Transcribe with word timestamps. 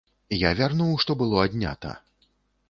Я 0.43 0.49
вярнуў, 0.59 0.89
што 1.03 1.17
было 1.21 1.45
аднята. 1.45 1.91